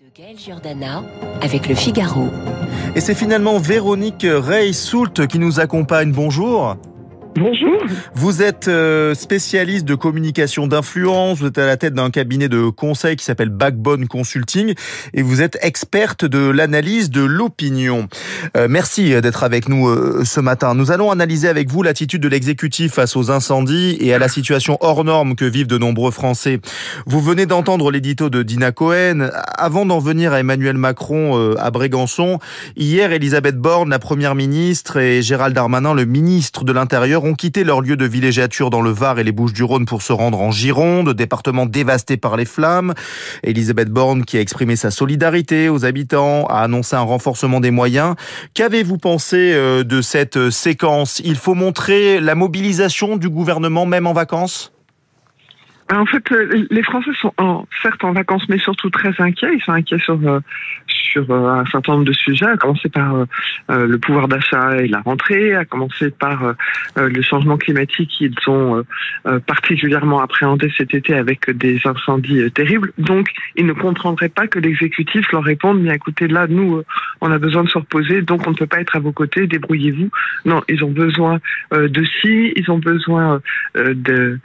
De 0.00 0.06
Gaël 0.16 0.38
Giordana 0.38 1.04
avec 1.42 1.68
le 1.68 1.74
Figaro. 1.74 2.28
Et 2.96 3.00
c'est 3.00 3.14
finalement 3.14 3.58
Véronique 3.58 4.24
Rey-Soult 4.26 5.26
qui 5.26 5.38
nous 5.38 5.60
accompagne. 5.60 6.10
Bonjour. 6.10 6.78
Bonjour. 7.40 7.82
Vous 8.12 8.42
êtes 8.42 8.68
euh, 8.68 9.14
spécialiste 9.14 9.86
de 9.86 9.94
communication 9.94 10.66
d'influence, 10.66 11.38
vous 11.38 11.46
êtes 11.46 11.56
à 11.56 11.64
la 11.64 11.78
tête 11.78 11.94
d'un 11.94 12.10
cabinet 12.10 12.50
de 12.50 12.68
conseil 12.68 13.16
qui 13.16 13.24
s'appelle 13.24 13.48
Backbone 13.48 14.08
Consulting 14.08 14.74
et 15.14 15.22
vous 15.22 15.40
êtes 15.40 15.56
experte 15.62 16.26
de 16.26 16.50
l'analyse 16.50 17.08
de 17.08 17.22
l'opinion. 17.22 18.08
Euh, 18.58 18.66
merci 18.68 19.18
d'être 19.22 19.42
avec 19.42 19.70
nous 19.70 19.88
euh, 19.88 20.22
ce 20.26 20.38
matin. 20.40 20.74
Nous 20.74 20.90
allons 20.90 21.10
analyser 21.10 21.48
avec 21.48 21.70
vous 21.70 21.82
l'attitude 21.82 22.20
de 22.20 22.28
l'exécutif 22.28 22.92
face 22.92 23.16
aux 23.16 23.30
incendies 23.30 23.96
et 24.00 24.12
à 24.12 24.18
la 24.18 24.28
situation 24.28 24.76
hors 24.80 25.02
norme 25.02 25.34
que 25.34 25.46
vivent 25.46 25.66
de 25.66 25.78
nombreux 25.78 26.10
Français. 26.10 26.60
Vous 27.06 27.22
venez 27.22 27.46
d'entendre 27.46 27.90
l'édito 27.90 28.28
de 28.28 28.42
Dina 28.42 28.70
Cohen. 28.70 29.30
Avant 29.56 29.86
d'en 29.86 29.98
venir 29.98 30.34
à 30.34 30.40
Emmanuel 30.40 30.76
Macron 30.76 31.54
à 31.56 31.70
Brégançon, 31.70 32.38
hier 32.76 33.12
Elisabeth 33.12 33.56
Borne, 33.56 33.88
la 33.88 33.98
première 33.98 34.34
ministre, 34.34 34.98
et 34.98 35.22
Gérald 35.22 35.54
Darmanin, 35.54 35.94
le 35.94 36.04
ministre 36.04 36.64
de 36.64 36.72
l'Intérieur, 36.72 37.24
ont 37.30 37.34
quitté 37.34 37.62
leur 37.62 37.80
lieu 37.80 37.96
de 37.96 38.04
villégiature 38.04 38.70
dans 38.70 38.82
le 38.82 38.90
Var 38.90 39.20
et 39.20 39.24
les 39.24 39.30
Bouches-du-Rhône 39.30 39.86
pour 39.86 40.02
se 40.02 40.12
rendre 40.12 40.40
en 40.40 40.50
Gironde, 40.50 41.14
département 41.14 41.64
dévasté 41.64 42.16
par 42.16 42.36
les 42.36 42.44
flammes. 42.44 42.92
Elisabeth 43.44 43.88
Borne, 43.88 44.24
qui 44.24 44.36
a 44.36 44.40
exprimé 44.40 44.74
sa 44.74 44.90
solidarité 44.90 45.68
aux 45.68 45.84
habitants, 45.84 46.46
a 46.46 46.62
annoncé 46.62 46.96
un 46.96 47.02
renforcement 47.02 47.60
des 47.60 47.70
moyens. 47.70 48.16
Qu'avez-vous 48.54 48.98
pensé 48.98 49.52
euh, 49.54 49.84
de 49.84 50.02
cette 50.02 50.50
séquence? 50.50 51.22
Il 51.24 51.36
faut 51.36 51.54
montrer 51.54 52.20
la 52.20 52.34
mobilisation 52.34 53.16
du 53.16 53.28
gouvernement, 53.28 53.86
même 53.86 54.08
en 54.08 54.12
vacances? 54.12 54.72
En 55.92 56.06
fait, 56.06 56.22
euh, 56.32 56.66
les 56.70 56.82
Français 56.82 57.10
sont 57.20 57.32
certes 57.82 58.04
en 58.04 58.12
vacances, 58.12 58.48
mais 58.48 58.58
surtout 58.58 58.90
très 58.90 59.12
inquiets. 59.18 59.54
Ils 59.54 59.62
sont 59.62 59.72
inquiets 59.72 59.98
sur 59.98 60.18
euh, 60.24 60.40
sur 61.00 61.30
euh, 61.30 61.60
un 61.60 61.66
certain 61.66 61.92
nombre 61.92 62.04
de 62.04 62.12
sujets, 62.12 62.46
à 62.46 62.56
commencer 62.56 62.88
par 62.88 63.14
euh, 63.14 63.24
euh, 63.70 63.86
le 63.86 63.98
pouvoir 63.98 64.28
d'achat 64.28 64.76
et 64.78 64.88
la 64.88 65.00
rentrée, 65.00 65.54
à 65.54 65.64
commencer 65.64 66.10
par 66.10 66.54
le 66.96 67.22
changement 67.22 67.56
climatique 67.56 68.10
qu'ils 68.10 68.34
ont 68.46 68.84
particulièrement 69.46 70.20
appréhendé 70.20 70.72
cet 70.76 70.94
été 70.94 71.14
avec 71.14 71.50
des 71.50 71.80
incendies 71.84 72.50
terribles. 72.52 72.92
Donc, 72.98 73.30
ils 73.56 73.66
ne 73.66 73.72
comprendraient 73.72 74.28
pas 74.28 74.46
que 74.46 74.58
l'exécutif 74.58 75.30
leur 75.32 75.42
réponde, 75.42 75.80
mais 75.80 75.94
écoutez, 75.94 76.28
là, 76.28 76.46
nous, 76.48 76.82
on 77.20 77.30
a 77.30 77.38
besoin 77.38 77.64
de 77.64 77.68
se 77.68 77.78
reposer, 77.78 78.22
donc 78.22 78.46
on 78.46 78.50
ne 78.50 78.56
peut 78.56 78.66
pas 78.66 78.80
être 78.80 78.96
à 78.96 79.00
vos 79.00 79.12
côtés, 79.12 79.46
débrouillez-vous. 79.46 80.10
Non, 80.44 80.62
ils 80.68 80.82
ont 80.84 80.90
besoin 80.90 81.38
de 81.72 82.04
si, 82.20 82.52
ils 82.56 82.70
ont 82.70 82.78
besoin 82.78 83.40
de, 83.74 84.38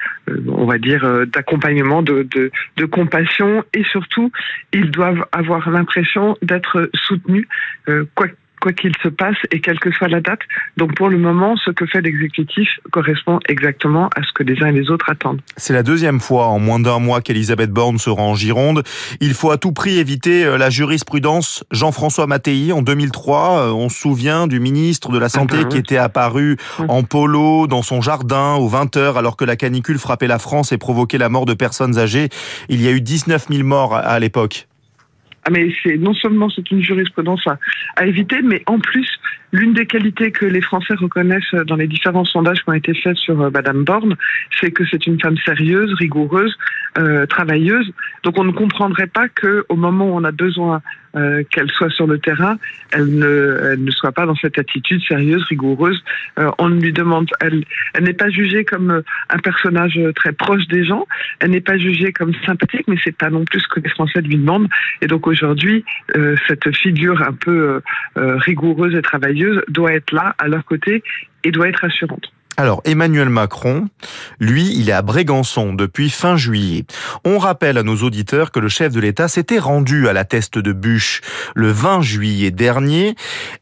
on 0.47 0.65
va 0.65 0.77
dire, 0.77 1.25
d'accompagnement, 1.27 2.01
de, 2.01 2.27
de, 2.31 2.85
compassion, 2.85 3.63
et 3.73 3.83
surtout, 3.83 4.31
ils 4.73 4.91
doivent 4.91 5.25
avoir 5.31 5.69
l'impression 5.69 6.37
d'être 6.41 6.65
être 6.65 6.89
soutenu, 6.93 7.47
euh, 7.89 8.05
quoi 8.15 8.27
quoi 8.65 8.73
qu'il 8.73 8.93
se 9.03 9.09
passe 9.09 9.37
et 9.51 9.61
quelle 9.61 9.79
que 9.79 9.91
soit 9.91 10.07
la 10.07 10.21
date. 10.21 10.39
Donc 10.75 10.95
pour 10.95 11.09
le 11.09 11.19
moment, 11.19 11.55
ce 11.55 11.69
que 11.69 11.85
fait 11.85 12.01
l'exécutif 12.01 12.67
correspond 12.91 13.37
exactement 13.47 14.09
à 14.15 14.23
ce 14.23 14.33
que 14.33 14.41
les 14.41 14.59
uns 14.63 14.69
et 14.69 14.71
les 14.71 14.89
autres 14.89 15.07
attendent. 15.07 15.41
C'est 15.55 15.73
la 15.73 15.83
deuxième 15.83 16.19
fois 16.19 16.47
en 16.47 16.57
moins 16.57 16.79
d'un 16.79 16.97
mois 16.97 17.21
qu'Elisabeth 17.21 17.69
Borne 17.69 17.99
se 17.99 18.09
rend 18.09 18.31
en 18.31 18.35
Gironde. 18.35 18.81
Il 19.21 19.35
faut 19.35 19.51
à 19.51 19.57
tout 19.57 19.71
prix 19.71 19.99
éviter 19.99 20.45
euh, 20.45 20.57
la 20.57 20.71
jurisprudence 20.71 21.63
Jean-François 21.69 22.25
Mattei 22.25 22.71
en 22.71 22.81
2003. 22.81 23.59
Euh, 23.59 23.69
on 23.69 23.87
se 23.87 23.99
souvient 23.99 24.47
du 24.47 24.59
ministre 24.59 25.11
de 25.11 25.19
la 25.19 25.29
Santé 25.29 25.57
qui 25.69 25.77
était 25.77 25.97
apparu 25.97 26.57
hum. 26.79 26.89
en 26.89 27.03
polo 27.03 27.67
dans 27.67 27.83
son 27.83 28.01
jardin 28.01 28.55
aux 28.55 28.67
20 28.67 28.97
heures 28.97 29.17
alors 29.19 29.37
que 29.37 29.45
la 29.45 29.57
canicule 29.57 29.99
frappait 29.99 30.25
la 30.25 30.39
France 30.39 30.71
et 30.71 30.79
provoquait 30.79 31.19
la 31.19 31.29
mort 31.29 31.45
de 31.45 31.53
personnes 31.53 31.99
âgées. 31.99 32.29
Il 32.69 32.81
y 32.81 32.87
a 32.87 32.91
eu 32.91 33.01
19 33.01 33.45
000 33.47 33.63
morts 33.63 33.93
à 33.93 34.17
l'époque. 34.19 34.67
Ah, 35.45 35.51
mais 35.51 35.71
c'est 35.83 35.97
non 35.97 36.13
seulement 36.15 36.49
c'est 36.49 36.69
une 36.71 36.81
jurisprudence 36.81 37.45
à, 37.95 38.05
éviter, 38.05 38.41
mais 38.41 38.63
en 38.65 38.79
plus 38.79 39.07
l'une 39.55 39.73
des 39.73 39.85
qualités 39.85 40.31
que 40.31 40.45
les 40.45 40.61
Français 40.61 40.95
reconnaissent 40.95 41.55
dans 41.65 41.77
les 41.77 41.87
différents 41.87 42.25
sondages 42.25 42.61
qui 42.63 42.69
ont 42.69 42.73
été 42.73 42.93
faits 42.93 43.17
sur 43.17 43.41
euh, 43.41 43.49
Madame 43.49 43.83
Borne, 43.83 44.15
c'est 44.59 44.71
que 44.71 44.83
c'est 44.89 45.07
une 45.07 45.19
femme 45.19 45.37
sérieuse, 45.45 45.93
rigoureuse, 45.93 46.55
euh, 46.97 47.25
travailleuse. 47.25 47.91
Donc 48.23 48.39
on 48.39 48.45
ne 48.45 48.53
comprendrait 48.53 49.07
pas 49.07 49.27
que 49.27 49.65
au 49.67 49.75
moment 49.75 50.05
où 50.05 50.15
on 50.15 50.23
a 50.23 50.31
besoin 50.31 50.81
euh, 51.17 51.43
qu'elle 51.49 51.69
soit 51.71 51.89
sur 51.89 52.07
le 52.07 52.19
terrain, 52.19 52.57
elle 52.91 53.17
ne, 53.17 53.91
soit 53.91 54.13
pas 54.13 54.25
dans 54.25 54.35
cette 54.35 54.57
attitude 54.57 55.01
sérieuse, 55.05 55.43
rigoureuse. 55.43 56.01
Euh, 56.39 56.49
on 56.57 56.69
lui 56.69 56.93
demande, 56.93 57.27
elle, 57.41 57.65
elle 57.93 58.05
n'est 58.05 58.13
pas 58.13 58.29
jugée 58.29 58.63
comme 58.63 59.03
un 59.29 59.37
personnage 59.39 59.99
très 60.15 60.31
proche 60.31 60.67
des 60.67 60.85
gens, 60.85 61.05
elle 61.39 61.51
n'est 61.51 61.61
pas 61.61 61.77
jugée 61.77 62.13
comme 62.13 62.33
sympathique, 62.45 62.85
mais 62.87 62.97
c'est 63.03 63.15
pas 63.15 63.29
non 63.29 63.43
plus 63.43 63.59
ce 63.59 63.67
que 63.67 63.81
les 63.81 63.89
Français 63.89 64.21
lui 64.21 64.37
demandent. 64.37 64.69
Et 65.01 65.07
donc 65.07 65.27
aujourd'hui, 65.27 65.83
cette 66.47 66.73
figure 66.75 67.21
un 67.21 67.33
peu 67.33 67.81
rigoureuse 68.15 68.95
et 68.95 69.01
travailleuse 69.01 69.44
doit 69.67 69.93
être 69.93 70.11
là 70.11 70.35
à 70.37 70.47
leur 70.47 70.65
côté 70.65 71.03
et 71.43 71.51
doit 71.51 71.67
être 71.67 71.85
assurante. 71.85 72.31
Alors, 72.57 72.81
Emmanuel 72.85 73.27
Macron, 73.27 73.89
lui, 74.39 74.73
il 74.77 74.89
est 74.89 74.93
à 74.93 75.01
Brégançon 75.01 75.73
depuis 75.73 76.09
fin 76.09 76.37
juillet. 76.37 76.85
On 77.25 77.37
rappelle 77.37 77.77
à 77.77 77.83
nos 77.83 77.97
auditeurs 77.97 78.51
que 78.51 78.61
le 78.61 78.69
chef 78.69 78.93
de 78.93 79.01
l'État 79.01 79.27
s'était 79.27 79.59
rendu 79.59 80.07
à 80.07 80.13
la 80.13 80.23
teste 80.23 80.57
de 80.57 80.71
bûche 80.71 81.19
le 81.53 81.69
20 81.69 81.99
juillet 81.99 82.51
dernier. 82.51 83.15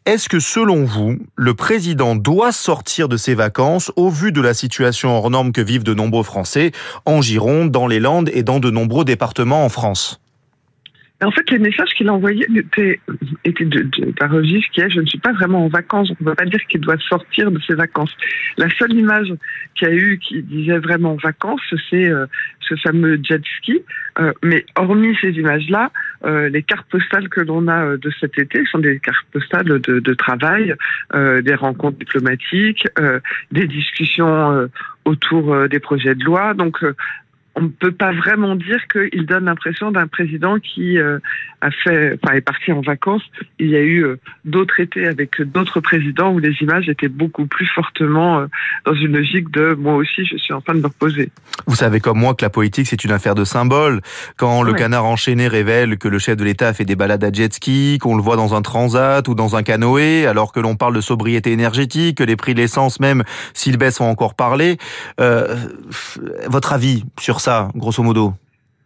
Est-ce 0.05 0.29
que, 0.29 0.39
selon 0.39 0.85
vous, 0.85 1.17
le 1.35 1.55
président 1.55 2.16
doit 2.16 2.51
sortir 2.51 3.09
de 3.09 3.17
ses 3.17 3.33
vacances 3.33 3.91
au 3.95 4.11
vu 4.11 4.31
de 4.31 4.41
la 4.41 4.53
situation 4.53 5.17
hors 5.17 5.31
norme 5.31 5.53
que 5.53 5.61
vivent 5.61 5.83
de 5.83 5.95
nombreux 5.95 6.23
Français 6.23 6.72
en 7.05 7.19
Gironde, 7.19 7.72
dans 7.72 7.88
les 7.88 7.99
Landes 7.99 8.29
et 8.31 8.43
dans 8.43 8.59
de 8.59 8.69
nombreux 8.69 9.05
départements 9.05 9.66
en 9.66 9.69
France? 9.69 10.22
En 11.25 11.31
fait, 11.31 11.50
les 11.51 11.59
messages 11.59 11.89
qu'il 11.95 12.09
a 12.09 12.13
envoyés 12.13 12.45
étaient, 12.56 13.00
étaient 13.44 13.66
de, 13.66 13.81
de, 13.81 14.11
d'un 14.19 14.28
registre 14.28 14.69
qui 14.72 14.81
est 14.81 14.89
je 14.89 15.01
ne 15.01 15.06
suis 15.06 15.19
pas 15.19 15.34
vraiment 15.34 15.66
en 15.66 15.67
vacances. 15.67 16.09
On 16.11 16.23
ne 16.23 16.29
peut 16.29 16.35
pas 16.35 16.45
dire 16.45 16.59
qu'il 16.67 16.81
doit 16.81 16.97
sortir 17.09 17.51
de 17.51 17.59
ses 17.67 17.75
vacances. 17.75 18.16
La 18.57 18.69
seule 18.78 18.94
image 18.94 19.34
qu'il 19.75 19.88
y 19.88 19.91
a 19.91 19.94
eu 19.94 20.19
qui 20.19 20.41
disait 20.44 20.79
vraiment 20.79 21.16
vacances, 21.16 21.61
c'est 21.89 22.09
euh, 22.09 22.25
ce 22.61 22.75
fameux 22.75 23.19
jet 23.23 23.41
ski. 23.57 23.81
Euh, 24.19 24.31
mais 24.44 24.66
hormis 24.75 25.17
ces 25.22 25.31
images-là, 25.31 25.91
euh, 26.25 26.47
les 26.50 26.61
cartes 26.63 26.88
postales 26.89 27.29
que 27.29 27.41
l'on 27.41 27.67
a 27.67 27.84
euh, 27.85 27.97
de 27.97 28.11
cet 28.19 28.38
été 28.38 28.63
sont 28.66 28.79
des 28.79 29.00
cartes 29.00 29.25
postales 29.31 29.66
de, 29.66 30.00
de 30.00 30.13
travail, 30.13 30.75
euh, 31.16 31.41
des 31.41 31.55
rencontres 31.55 31.97
diplomatiques, 31.97 32.88
des 33.51 33.67
discussions 33.67 34.69
autour 35.05 35.67
des 35.67 35.79
projets 35.79 36.16
de 36.16 36.23
loi. 36.23 36.53
Donc 36.53 36.84
on 37.56 37.62
ne 37.64 37.68
peut 37.68 37.91
pas 37.91 38.12
vraiment 38.12 38.56
dire 38.56 38.80
qu'il 38.91 39.25
donne 39.25 39.46
l'impression 39.46 39.91
d'un 39.91 40.08
président 40.08 40.58
qui 40.58 40.97
euh, 40.97 41.19
a 41.62 41.69
fait, 41.69 42.18
enfin, 42.22 42.34
est 42.34 42.41
parti 42.41 42.72
en 42.72 42.81
vacances. 42.81 43.22
Il 43.59 43.69
y 43.69 43.75
a 43.75 43.81
eu 43.81 44.03
euh, 44.03 44.19
d'autres 44.44 44.80
étés 44.80 45.06
avec 45.06 45.40
d'autres 45.41 45.80
présidents 45.80 46.34
où 46.34 46.40
les 46.40 46.56
images 46.62 46.90
étaient 46.90 47.09
beaucoup 47.09 47.46
plus 47.46 47.68
fortement 47.68 48.40
euh, 48.40 48.47
dans 48.86 48.96
une 48.96 49.16
logique 49.16 49.52
de 49.52 49.75
moi 49.75 49.96
aussi, 49.96 50.25
je 50.25 50.36
suis 50.38 50.53
en 50.53 50.62
train 50.62 50.74
de 50.74 50.80
me 50.80 50.88
reposer. 50.88 51.30
Vous 51.68 51.75
savez 51.75 52.00
comme 52.00 52.18
moi 52.18 52.34
que 52.34 52.44
la 52.44 52.50
politique 52.50 52.88
c'est 52.88 53.03
une 53.03 53.12
affaire 53.12 53.36
de 53.36 53.44
symboles. 53.44 54.02
Quand 54.35 54.64
le 54.64 54.74
canard 54.74 55.06
enchaîné 55.06 55.47
révèle 55.47 55.97
que 55.97 56.08
le 56.08 56.18
chef 56.18 56.35
de 56.38 56.44
l'État 56.44 56.70
a 56.70 56.74
fait 56.74 56.85
des 56.85 56.96
balades 56.96 57.24
à 57.24 57.31
jet 57.31 57.53
ski, 57.53 58.00
qu'on 58.02 58.16
le 58.16 58.24
voit 58.24 58.35
dans 58.35 58.56
un 58.56 58.64
transat 58.64 59.28
ou 59.28 59.35
dans 59.35 59.56
un 59.56 59.62
canoë, 59.62 60.25
alors 60.25 60.53
que 60.53 60.59
l'on 60.59 60.75
parle 60.75 60.96
de 60.96 61.02
sobriété 61.02 61.52
énergétique, 61.52 62.18
que 62.18 62.24
les 62.24 62.35
prix 62.35 62.56
de 62.56 62.62
l'essence 62.62 63.00
même 63.00 63.24
s'ils 63.53 63.78
baissent 63.78 64.02
ont 64.02 64.09
encore 64.09 64.34
parlé. 64.34 64.78
votre 66.47 66.74
avis 66.74 67.03
sur 67.20 67.42
ça, 67.43 67.69
grosso 67.75 68.01
modo 68.01 68.33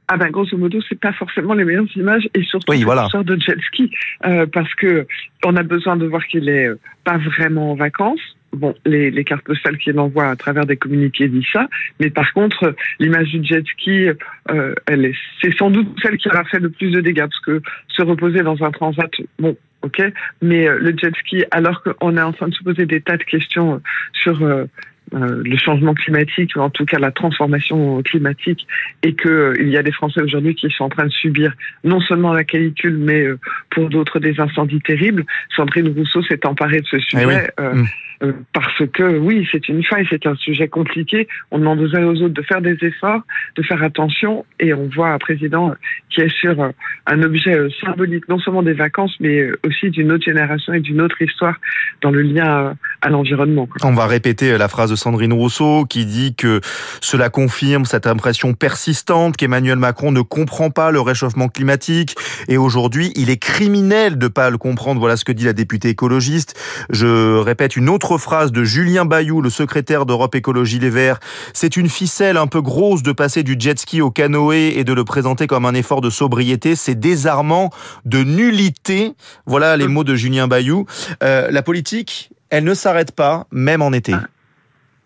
ah 0.09 0.16
ben 0.16 0.31
grosso 0.31 0.57
modo, 0.57 0.79
c'est 0.88 1.00
pas 1.00 1.12
forcément 1.12 1.53
les 1.53 1.66
meilleures 1.66 1.97
images 1.97 2.29
et 2.34 2.41
surtout 2.44 2.72
oui, 2.72 2.84
voilà. 2.84 3.07
de 3.13 3.38
jet 3.41 3.59
ski 3.68 3.91
euh, 4.25 4.45
parce 4.45 4.73
que 4.75 5.06
on 5.44 5.56
a 5.57 5.63
besoin 5.63 5.97
de 5.97 6.06
voir 6.06 6.25
qu'il 6.28 6.47
est 6.47 6.68
euh, 6.68 6.79
pas 7.03 7.18
vraiment 7.18 7.73
en 7.73 7.75
vacances. 7.75 8.22
Bon, 8.53 8.73
les, 8.85 9.12
les 9.12 9.23
cartes 9.25 9.44
postales 9.44 9.78
qu'il 9.78 10.00
envoie 10.00 10.29
à 10.29 10.35
travers 10.38 10.66
des 10.66 10.78
communiqués 10.78 11.28
disent 11.28 11.51
ça, 11.51 11.68
mais 12.00 12.09
par 12.09 12.31
contre, 12.31 12.73
l'image 13.00 13.28
du 13.34 13.44
jet 13.44 13.66
ski, 13.68 14.07
euh, 14.50 14.74
elle 14.85 15.03
est, 15.03 15.16
c'est 15.41 15.53
sans 15.57 15.69
doute 15.69 15.89
celle 16.01 16.18
qui 16.18 16.29
aura 16.29 16.45
fait 16.45 16.59
le 16.59 16.69
plus 16.69 16.91
de 16.91 17.01
dégâts 17.01 17.28
parce 17.28 17.41
que 17.41 17.62
se 17.89 18.01
reposer 18.01 18.44
dans 18.44 18.63
un 18.63 18.72
transat, 18.72 19.12
bon, 19.39 19.57
ok, 19.81 20.01
mais 20.42 20.68
le 20.69 20.95
jet 20.98 21.13
ski, 21.18 21.44
alors 21.51 21.83
qu'on 21.83 22.15
est 22.15 22.21
en 22.21 22.31
train 22.31 22.48
de 22.48 22.53
se 22.53 22.63
poser 22.63 22.86
des 22.86 23.01
tas 23.01 23.18
de 23.18 23.24
questions 23.24 23.81
sur 24.13 24.42
euh, 24.42 24.63
le 25.12 25.57
changement 25.57 25.94
climatique, 25.94 26.51
ou 26.56 26.59
en 26.59 26.69
tout 26.69 26.86
cas 26.86 27.00
la 27.00 27.12
transformation 27.12 28.01
climatique, 28.04 28.68
et 29.04 29.15
qu'il 29.15 29.31
euh, 29.31 29.54
il 29.59 29.69
y 29.69 29.77
a 29.77 29.83
des 29.83 29.92
Français 29.92 30.21
aujourd'hui 30.21 30.56
qui 30.56 30.69
sont 30.69 30.86
en 30.86 30.89
train 30.89 31.06
de 31.06 31.12
subir 31.12 31.54
non 31.83 32.00
seulement 32.01 32.33
la 32.33 32.44
canicule, 32.44 32.98
mais 32.98 33.21
euh, 33.21 33.39
pour 33.69 33.89
d'autres 33.89 34.19
des 34.19 34.39
incendies 34.39 34.81
terribles. 34.81 35.25
Sandrine 35.56 35.94
Rousseau 35.95 36.21
s'est 36.24 36.45
emparée 36.45 36.81
de 36.81 36.88
ce 36.88 36.98
eh 36.98 37.01
sujet. 37.01 37.48
Mm. 37.59 37.86
Euh, 38.24 38.33
parce 38.51 38.83
que 38.94 39.18
oui, 39.19 39.48
c'est 39.51 39.69
une 39.69 39.83
faille, 39.83 40.07
c'est 40.09 40.25
un 40.25 40.36
sujet 40.36 40.68
compliqué. 40.68 41.27
On 41.51 41.60
demande 41.60 41.80
aux 41.81 41.95
uns 41.95 42.01
et 42.01 42.06
aux 42.06 42.21
autres 42.24 42.33
de 42.33 42.42
faire 42.42 42.62
des 42.62 42.77
efforts, 42.81 43.21
de 43.56 43.62
faire 43.62 43.83
attention, 43.83 44.45
et 44.60 44.74
on 44.74 44.88
voit 44.88 45.10
un 45.10 45.19
président 45.19 45.75
qui 46.10 46.21
est 46.21 46.36
sur 46.39 46.60
euh, 46.60 46.69
un 47.06 47.21
objet 47.21 47.56
euh, 47.56 47.69
symbolique, 47.80 48.27
non 48.27 48.39
seulement 48.39 48.63
des 48.63 48.74
vacances, 48.74 49.15
mais 49.19 49.50
aussi 49.65 49.92
d'une 49.92 50.12
autre 50.12 50.25
génération 50.25 50.74
et 50.74 50.80
d'une 50.80 51.01
autre 51.01 51.21
histoire 51.21 51.56
dans 52.01 52.10
le 52.10 52.21
lien 52.21 52.75
à 53.01 53.10
l'environnement. 53.10 53.69
On 53.83 53.94
va 53.94 54.07
répéter 54.07 54.57
la 54.57 54.68
phrase 54.68 54.89
de 54.89 54.95
Sandrine 54.98 55.34
Rousseau 55.34 55.86
qui 55.86 56.06
dit 56.06 56.36
que 56.36 56.60
cela 57.02 57.30
confirme 57.30 57.86
cette 57.86 58.08
impression 58.08 58.54
persistante 58.54 59.38
qu'Emmanuel 59.38 59.78
Macron 59.78 60.12
ne 60.12 60.22
comprend 60.22 60.70
pas 60.70 60.92
le 60.92 61.00
réchauffement 61.00 61.48
climatique 61.48 62.16
et 62.48 62.58
aujourd'hui 62.58 63.12
il 63.16 63.30
est 63.30 63.38
criminel 63.38 64.18
de 64.18 64.28
pas 64.28 64.50
le 64.50 64.58
comprendre. 64.58 65.00
Voilà 65.00 65.18
ce 65.18 65.26
que 65.26 65.32
dit 65.32 65.46
la 65.46 65.54
députée 65.54 65.90
écologiste. 65.90 66.56
Je 66.90 67.38
répète 67.38 67.76
une 67.76 67.90
autre 67.90 68.18
phrase 68.18 68.52
de 68.52 68.64
Julien 68.64 69.06
Bayou, 69.06 69.42
le 69.42 69.50
secrétaire 69.50 70.06
d'Europe 70.06 70.36
Écologie 70.36 70.80
Les 70.80 70.90
Verts. 70.90 71.20
C'est 71.54 71.78
une 71.78 71.90
ficelle 71.90 72.38
un 72.38 72.48
peu 72.48 72.62
grosse 72.62 73.04
de 73.04 73.12
passer 73.12 73.44
du 73.44 73.56
jet 73.58 73.80
ski 73.80 74.02
au 74.02 74.12
canoë 74.12 74.78
et 74.78 74.84
de 74.84 74.94
le 74.94 75.04
présenter 75.04 75.48
comme 75.48 75.66
un 75.66 75.74
effort 75.74 76.02
de 76.02 76.10
sobriété. 76.10 76.76
C'est 76.76 76.96
désarmant, 76.96 77.70
de 78.06 78.24
nullité. 78.24 79.14
Voilà 79.46 79.78
les 79.78 79.88
mots 79.88 80.04
de 80.04 80.16
Julien 80.16 80.48
Bayou. 80.48 80.86
Euh, 81.24 81.48
la 81.52 81.62
politique, 81.62 82.32
elle 82.50 82.64
ne 82.64 82.74
s'arrête 82.74 83.12
pas, 83.12 83.48
même 83.52 83.82
en 83.82 83.92
été. 83.92 84.14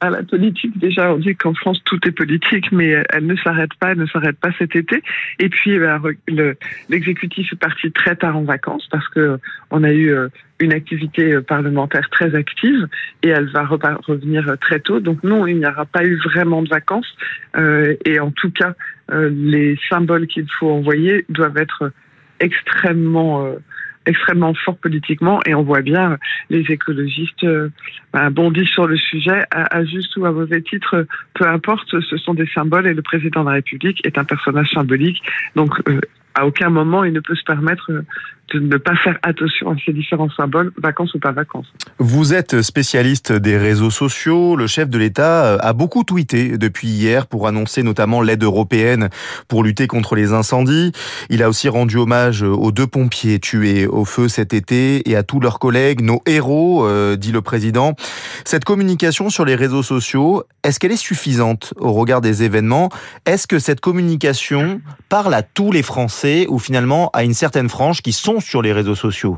À 0.03 0.09
la 0.09 0.23
politique, 0.23 0.79
déjà, 0.79 1.13
on 1.13 1.17
dit 1.17 1.35
qu'en 1.35 1.53
France, 1.53 1.79
tout 1.85 1.99
est 2.07 2.11
politique, 2.11 2.71
mais 2.71 3.03
elle 3.09 3.27
ne 3.27 3.35
s'arrête 3.35 3.75
pas, 3.75 3.91
elle 3.91 3.99
ne 3.99 4.07
s'arrête 4.07 4.37
pas 4.39 4.49
cet 4.57 4.75
été. 4.75 5.03
Et 5.37 5.47
puis, 5.47 5.73
eh 5.75 6.55
l'exécutif 6.89 7.53
est 7.53 7.55
parti 7.55 7.91
très 7.91 8.15
tard 8.15 8.35
en 8.35 8.41
vacances 8.41 8.87
parce 8.89 9.07
que 9.09 9.37
on 9.69 9.83
a 9.83 9.91
eu 9.91 10.09
euh, 10.09 10.29
une 10.59 10.73
activité 10.73 11.33
euh, 11.33 11.41
parlementaire 11.41 12.09
très 12.09 12.33
active 12.33 12.87
et 13.21 13.29
elle 13.29 13.51
va 13.51 13.63
revenir 13.63 14.55
très 14.59 14.79
tôt. 14.79 14.99
Donc 14.99 15.23
non, 15.23 15.45
il 15.45 15.59
n'y 15.59 15.67
aura 15.67 15.85
pas 15.85 16.03
eu 16.03 16.17
vraiment 16.17 16.63
de 16.63 16.69
vacances. 16.69 17.15
Euh, 17.55 17.95
et 18.03 18.19
en 18.19 18.31
tout 18.31 18.49
cas, 18.49 18.73
les 19.13 19.77
symboles 19.87 20.25
qu'il 20.25 20.47
faut 20.57 20.71
envoyer 20.71 21.25
doivent 21.29 21.57
être 21.57 21.91
extrêmement 22.39 23.53
extrêmement 24.05 24.53
fort 24.53 24.77
politiquement 24.77 25.39
et 25.45 25.53
on 25.53 25.63
voit 25.63 25.81
bien 25.81 26.17
les 26.49 26.61
écologistes 26.71 27.43
euh, 27.43 27.69
bah, 28.13 28.29
bondissent 28.29 28.69
sur 28.69 28.87
le 28.87 28.97
sujet 28.97 29.43
à, 29.51 29.83
juste 29.85 30.15
ou 30.17 30.25
à 30.25 30.31
mauvais 30.31 30.61
titre, 30.61 31.05
peu 31.33 31.47
importe, 31.47 31.99
ce 32.01 32.17
sont 32.17 32.33
des 32.33 32.47
symboles 32.47 32.87
et 32.87 32.93
le 32.93 33.01
président 33.01 33.41
de 33.41 33.49
la 33.49 33.55
République 33.55 34.05
est 34.05 34.17
un 34.17 34.23
personnage 34.23 34.71
symbolique. 34.71 35.21
Donc 35.55 35.73
euh, 35.87 35.99
à 36.33 36.45
aucun 36.47 36.69
moment 36.69 37.03
il 37.03 37.13
ne 37.13 37.19
peut 37.19 37.35
se 37.35 37.43
permettre 37.43 37.91
de 37.91 38.03
ne 38.59 38.77
pas 38.77 38.95
faire 39.03 39.17
attention 39.23 39.71
à 39.71 39.75
ces 39.85 39.93
différents 39.93 40.29
symboles, 40.29 40.71
vacances 40.77 41.13
ou 41.13 41.19
pas 41.19 41.31
vacances. 41.31 41.67
Vous 41.99 42.33
êtes 42.33 42.61
spécialiste 42.61 43.31
des 43.31 43.57
réseaux 43.57 43.91
sociaux. 43.91 44.55
Le 44.55 44.67
chef 44.67 44.89
de 44.89 44.97
l'État 44.97 45.45
euh, 45.45 45.57
a 45.61 45.73
beaucoup 45.73 46.03
tweeté 46.03 46.57
depuis 46.57 46.87
hier 46.87 47.27
pour 47.27 47.47
annoncer 47.47 47.83
notamment 47.83 48.21
l'aide 48.21 48.43
européenne 48.43 49.09
pour 49.47 49.63
lutter 49.63 49.87
contre 49.87 50.15
les 50.15 50.33
incendies. 50.33 50.91
Il 51.29 51.43
a 51.43 51.49
aussi 51.49 51.69
rendu 51.69 51.97
hommage 51.97 52.41
aux 52.43 52.71
deux 52.71 52.87
pompiers 52.87 53.39
tués 53.39 53.87
au 53.87 54.05
feu 54.05 54.27
cet 54.27 54.53
été 54.53 55.09
et 55.09 55.15
à 55.15 55.23
tous 55.23 55.39
leurs 55.39 55.59
collègues, 55.59 56.01
nos 56.01 56.21
héros, 56.25 56.85
euh, 56.85 57.15
dit 57.15 57.31
le 57.31 57.41
président. 57.41 57.95
Cette 58.45 58.65
communication 58.65 59.29
sur 59.29 59.45
les 59.45 59.55
réseaux 59.55 59.83
sociaux, 59.83 60.43
est-ce 60.63 60.79
qu'elle 60.79 60.91
est 60.91 60.97
suffisante 60.97 61.73
au 61.77 61.93
regard 61.93 62.21
des 62.21 62.43
événements? 62.43 62.89
Est-ce 63.25 63.47
que 63.47 63.59
cette 63.59 63.79
communication 63.79 64.81
parle 65.09 65.33
à 65.33 65.43
tous 65.43 65.71
les 65.71 65.83
Français 65.83 66.45
ou 66.49 66.59
finalement 66.59 67.09
à 67.13 67.23
une 67.23 67.33
certaine 67.33 67.69
frange 67.69 68.01
qui 68.01 68.11
sont 68.11 68.40
sur 68.41 68.61
les 68.61 68.73
réseaux 68.73 68.95
sociaux? 68.95 69.37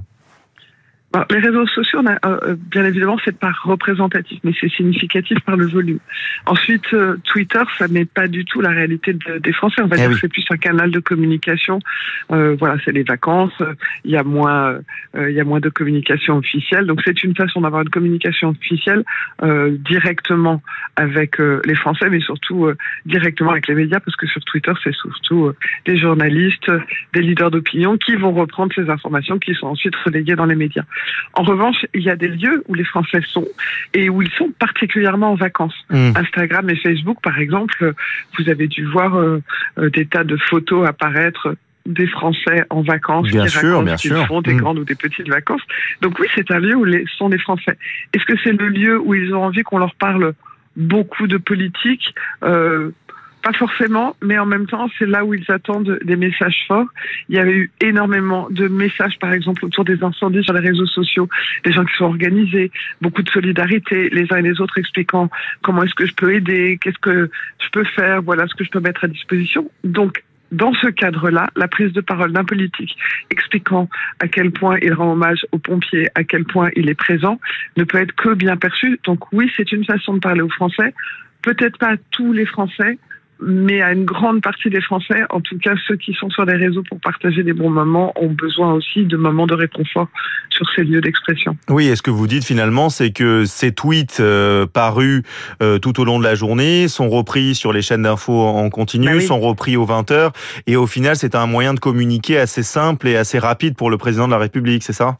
Les 1.29 1.39
réseaux 1.39 1.67
sociaux, 1.67 1.99
on 2.03 2.07
a, 2.07 2.13
euh, 2.25 2.39
euh, 2.43 2.55
bien 2.71 2.83
évidemment, 2.85 3.17
c'est 3.23 3.37
pas 3.37 3.51
représentatif, 3.63 4.39
mais 4.43 4.51
c'est 4.59 4.69
significatif 4.69 5.39
par 5.41 5.55
le 5.57 5.67
volume. 5.67 5.99
Ensuite, 6.47 6.91
euh, 6.93 7.17
Twitter, 7.23 7.61
ça 7.77 7.87
n'est 7.87 8.05
pas 8.05 8.27
du 8.27 8.45
tout 8.45 8.61
la 8.61 8.69
réalité 8.69 9.15
des 9.39 9.53
Français. 9.53 9.81
On 9.83 9.87
va 9.87 9.95
eh 9.97 9.99
dire 9.99 10.09
que 10.09 10.15
c'est 10.15 10.27
plus 10.27 10.45
un 10.49 10.57
canal 10.57 10.89
de 10.89 10.99
communication. 10.99 11.79
voilà, 12.29 12.77
c'est 12.83 12.91
les 12.91 13.03
vacances. 13.03 13.53
Il 14.05 14.11
y 14.11 14.17
a 14.17 14.23
moins, 14.23 14.79
il 15.15 15.31
y 15.31 15.39
a 15.39 15.43
moins 15.43 15.59
de 15.59 15.69
communication 15.69 16.37
officielle. 16.37 16.87
Donc, 16.87 17.01
c'est 17.05 17.23
une 17.23 17.35
façon 17.35 17.61
d'avoir 17.61 17.83
une 17.83 17.89
communication 17.89 18.49
officielle 18.49 19.03
directement 19.79 20.61
avec 20.95 21.37
les 21.39 21.75
Français, 21.75 22.09
mais 22.09 22.19
surtout 22.21 22.69
directement 23.05 23.51
avec 23.51 23.67
les 23.67 23.75
médias, 23.75 23.99
parce 23.99 24.15
que 24.15 24.27
sur 24.27 24.43
Twitter, 24.45 24.71
c'est 24.83 24.93
surtout 24.93 25.51
des 25.85 25.97
journalistes, 25.97 26.71
des 27.13 27.21
leaders 27.21 27.51
d'opinion 27.51 27.97
qui 27.97 28.15
vont 28.15 28.31
reprendre 28.31 28.73
ces 28.73 28.89
informations 28.89 29.37
qui 29.37 29.53
sont 29.53 29.67
ensuite 29.67 29.95
relayées 29.97 30.35
dans 30.35 30.45
les 30.45 30.55
médias. 30.55 30.85
En 31.33 31.43
revanche, 31.43 31.85
il 31.93 32.01
y 32.01 32.09
a 32.09 32.15
des 32.15 32.27
lieux 32.27 32.63
où 32.67 32.73
les 32.73 32.83
Français 32.83 33.21
sont 33.27 33.47
et 33.93 34.09
où 34.09 34.21
ils 34.21 34.31
sont 34.31 34.51
particulièrement 34.59 35.31
en 35.31 35.35
vacances. 35.35 35.75
Hmm. 35.89 36.11
Instagram 36.15 36.69
et 36.69 36.75
Facebook, 36.75 37.17
par 37.21 37.39
exemple, 37.39 37.93
vous 38.37 38.49
avez 38.49 38.67
dû 38.67 38.85
voir 38.85 39.15
euh, 39.15 39.41
euh, 39.77 39.89
des 39.89 40.05
tas 40.05 40.23
de 40.23 40.37
photos 40.37 40.87
apparaître 40.87 41.55
des 41.85 42.07
Français 42.07 42.63
en 42.69 42.81
vacances 42.81 43.27
bien 43.27 43.43
qui 43.43 43.49
sûr, 43.49 43.61
sûr. 43.97 44.27
font 44.27 44.41
des 44.41 44.53
hmm. 44.53 44.57
grandes 44.57 44.79
ou 44.79 44.85
des 44.85 44.95
petites 44.95 45.27
vacances. 45.27 45.61
Donc 46.01 46.17
oui, 46.19 46.27
c'est 46.35 46.49
un 46.51 46.59
lieu 46.59 46.75
où 46.75 46.85
les, 46.85 47.03
sont 47.17 47.27
les 47.27 47.39
Français. 47.39 47.77
Est-ce 48.13 48.25
que 48.25 48.37
c'est 48.43 48.53
le 48.53 48.69
lieu 48.69 48.99
où 48.99 49.13
ils 49.13 49.33
ont 49.33 49.43
envie 49.43 49.63
qu'on 49.63 49.79
leur 49.79 49.95
parle 49.95 50.33
beaucoup 50.75 51.27
de 51.27 51.37
politique 51.37 52.15
euh, 52.43 52.91
pas 53.43 53.53
forcément, 53.53 54.15
mais 54.21 54.39
en 54.39 54.45
même 54.45 54.65
temps, 54.67 54.89
c'est 54.97 55.05
là 55.05 55.25
où 55.25 55.33
ils 55.33 55.51
attendent 55.51 55.99
des 56.03 56.15
messages 56.15 56.63
forts. 56.67 56.87
Il 57.27 57.35
y 57.35 57.39
avait 57.39 57.53
eu 57.53 57.71
énormément 57.81 58.47
de 58.49 58.67
messages, 58.69 59.19
par 59.19 59.33
exemple, 59.33 59.65
autour 59.65 59.83
des 59.83 60.01
incendies 60.01 60.43
sur 60.43 60.53
les 60.53 60.65
réseaux 60.67 60.85
sociaux, 60.85 61.27
des 61.65 61.73
gens 61.73 61.83
qui 61.83 61.93
sont 61.95 62.05
organisés, 62.05 62.71
beaucoup 63.01 63.21
de 63.21 63.29
solidarité, 63.29 64.09
les 64.09 64.31
uns 64.31 64.37
et 64.37 64.41
les 64.41 64.61
autres 64.61 64.77
expliquant 64.77 65.29
comment 65.61 65.83
est-ce 65.83 65.93
que 65.93 66.05
je 66.05 66.13
peux 66.15 66.33
aider, 66.33 66.79
qu'est-ce 66.81 66.97
que 66.99 67.29
je 67.61 67.69
peux 67.69 67.83
faire, 67.83 68.21
voilà 68.21 68.47
ce 68.47 68.55
que 68.55 68.63
je 68.63 68.71
peux 68.71 68.79
mettre 68.79 69.03
à 69.03 69.07
disposition. 69.07 69.69
Donc, 69.83 70.23
dans 70.53 70.73
ce 70.75 70.87
cadre-là, 70.87 71.47
la 71.55 71.67
prise 71.67 71.91
de 71.91 72.01
parole 72.01 72.31
d'un 72.31 72.45
politique 72.45 72.95
expliquant 73.29 73.89
à 74.19 74.27
quel 74.27 74.51
point 74.51 74.77
il 74.81 74.93
rend 74.93 75.11
hommage 75.11 75.45
aux 75.51 75.57
pompiers, 75.57 76.07
à 76.15 76.23
quel 76.23 76.45
point 76.45 76.69
il 76.75 76.89
est 76.89 76.95
présent, 76.95 77.39
ne 77.75 77.83
peut 77.83 77.97
être 77.97 78.15
que 78.15 78.33
bien 78.35 78.55
perçu. 78.55 78.99
Donc 79.03 79.33
oui, 79.33 79.51
c'est 79.57 79.71
une 79.71 79.83
façon 79.83 80.13
de 80.13 80.19
parler 80.19 80.41
aux 80.41 80.49
Français. 80.49 80.93
Peut-être 81.41 81.77
pas 81.77 81.95
tous 82.11 82.31
les 82.31 82.45
Français, 82.45 82.99
mais 83.41 83.81
à 83.81 83.91
une 83.93 84.05
grande 84.05 84.41
partie 84.41 84.69
des 84.69 84.81
Français, 84.81 85.21
en 85.29 85.41
tout 85.41 85.57
cas 85.57 85.73
ceux 85.87 85.95
qui 85.95 86.13
sont 86.13 86.29
sur 86.29 86.45
les 86.45 86.55
réseaux 86.55 86.83
pour 86.83 86.99
partager 86.99 87.43
des 87.43 87.53
bons 87.53 87.69
moments, 87.69 88.13
ont 88.15 88.31
besoin 88.31 88.73
aussi 88.73 89.05
de 89.05 89.17
moments 89.17 89.47
de 89.47 89.53
réconfort 89.53 90.07
sur 90.49 90.65
ces 90.75 90.83
lieux 90.83 91.01
d'expression. 91.01 91.57
Oui, 91.69 91.87
et 91.87 91.95
ce 91.95 92.01
que 92.01 92.11
vous 92.11 92.27
dites 92.27 92.45
finalement, 92.45 92.89
c'est 92.89 93.11
que 93.11 93.45
ces 93.45 93.73
tweets 93.73 94.19
euh, 94.19 94.65
parus 94.65 95.23
euh, 95.61 95.79
tout 95.79 95.99
au 95.99 96.05
long 96.05 96.19
de 96.19 96.23
la 96.23 96.35
journée 96.35 96.87
sont 96.87 97.09
repris 97.09 97.55
sur 97.55 97.73
les 97.73 97.81
chaînes 97.81 98.03
d'infos 98.03 98.41
en 98.41 98.69
continu, 98.69 99.07
bah 99.07 99.21
sont 99.21 99.39
repris 99.39 99.77
aux 99.77 99.85
20h, 99.85 100.31
et 100.67 100.75
au 100.75 100.87
final, 100.87 101.15
c'est 101.15 101.35
un 101.35 101.47
moyen 101.47 101.73
de 101.73 101.79
communiquer 101.79 102.37
assez 102.37 102.63
simple 102.63 103.07
et 103.07 103.15
assez 103.15 103.39
rapide 103.39 103.75
pour 103.75 103.89
le 103.89 103.97
président 103.97 104.27
de 104.27 104.31
la 104.31 104.37
République, 104.37 104.83
c'est 104.83 104.93
ça? 104.93 105.17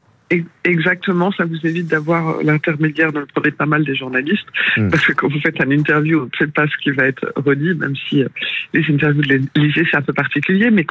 Exactement, 0.64 1.32
ça 1.32 1.46
vous 1.46 1.66
évite 1.66 1.88
d'avoir 1.88 2.30
euh, 2.30 2.44
l'intermédiaire 2.44 3.12
dont 3.12 3.22
le 3.22 3.52
pas 3.52 3.66
mal 3.66 3.84
des 3.84 3.96
journalistes, 3.96 4.48
hmm. 4.78 4.90
parce 4.90 5.06
que 5.06 5.14
quand 5.14 5.28
vous 5.28 5.40
faites 5.40 5.60
un 5.62 5.70
interview, 5.72 6.22
on 6.22 6.26
ne 6.26 6.38
sait 6.38 6.52
pas 6.52 6.66
ce 6.68 6.78
qui 6.82 6.92
va 6.92 7.06
être 7.06 7.32
redit, 7.36 7.76
même 7.76 7.96
si 8.08 8.24
euh, 8.24 8.30
les 8.74 8.84
interviews 8.94 9.22
de 9.22 9.48
l'Élysée, 9.56 9.86
c'est 9.90 9.98
un 9.98 10.02
peu 10.02 10.14
particulier, 10.14 10.72
mais 10.72 10.86